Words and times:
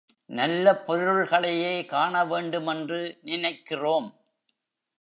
நல்ல 0.29 0.73
பொருள்களையே 0.75 1.85
காண 1.85 2.25
வேண்டுமென்று 2.25 3.17
நினைக்கிறோம். 3.21 4.09